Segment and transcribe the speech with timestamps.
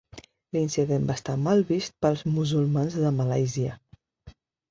[0.55, 3.77] L'incident va estar mal vist pels musulmans de Malàisia.